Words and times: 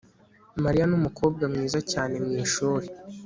Mariya 0.63 0.85
numukobwa 0.89 1.43
mwiza 1.51 1.79
cyane 1.91 2.15
mwishuri 2.25 2.87